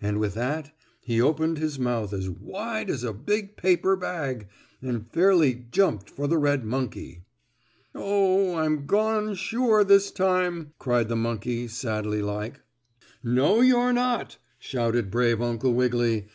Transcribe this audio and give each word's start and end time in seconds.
And 0.00 0.20
with 0.20 0.34
that 0.34 0.70
he 1.00 1.20
opened 1.20 1.58
his 1.58 1.80
mouth 1.80 2.12
as 2.12 2.30
wide 2.30 2.88
as 2.88 3.02
a 3.02 3.12
big 3.12 3.56
paper 3.56 3.96
bag, 3.96 4.46
and 4.80 5.04
fairly 5.04 5.66
jumped 5.72 6.08
for 6.08 6.28
the 6.28 6.38
red 6.38 6.64
monkey. 6.64 7.24
"Oh, 7.92 8.54
I'm 8.54 8.86
gone, 8.86 9.34
sure, 9.34 9.82
this 9.82 10.12
time!" 10.12 10.74
cried 10.78 11.08
the 11.08 11.16
monkey, 11.16 11.66
sadly 11.66 12.22
like. 12.22 12.60
"No, 13.24 13.60
you're 13.60 13.92
not!" 13.92 14.36
shouted 14.60 15.10
brave 15.10 15.42
Uncle 15.42 15.74
Wiggily. 15.74 16.28